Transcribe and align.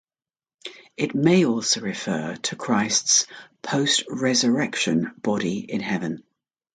It 0.97 1.13
may 1.13 1.45
also 1.45 1.81
refer 1.81 2.35
to 2.35 2.55
Christ's 2.55 3.27
post-resurrection 3.61 5.13
body 5.21 5.59
in 5.59 5.79
Heaven. 5.79 6.23